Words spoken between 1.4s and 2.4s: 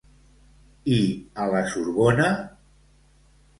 a la Sorbona?